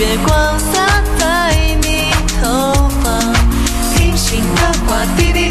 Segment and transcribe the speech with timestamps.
[0.00, 2.10] 月光洒在你
[2.40, 3.20] 头发
[3.94, 5.49] 平行的画滴滴